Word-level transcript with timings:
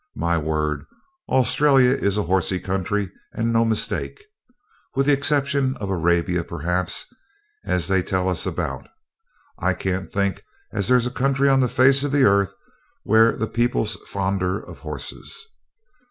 My 0.15 0.35
word, 0.35 0.87
Australia 1.29 1.91
is 1.91 2.17
a 2.17 2.23
horsey 2.23 2.59
country, 2.59 3.11
and 3.33 3.53
no 3.53 3.63
mistake. 3.63 4.19
With 4.95 5.05
the 5.05 5.13
exception 5.13 5.75
of 5.77 5.91
Arabia, 5.91 6.43
perhaps, 6.43 7.05
as 7.65 7.87
they 7.87 8.01
tell 8.01 8.27
us 8.27 8.47
about, 8.47 8.87
I 9.59 9.75
can't 9.75 10.09
think 10.11 10.43
as 10.73 10.87
there's 10.87 11.05
a 11.05 11.11
country 11.11 11.49
on 11.49 11.59
the 11.59 11.67
face 11.67 12.03
of 12.03 12.11
the 12.11 12.23
earth 12.23 12.51
where 13.03 13.35
the 13.37 13.45
people's 13.45 13.95
fonder 14.07 14.59
of 14.59 14.79
horses. 14.79 15.45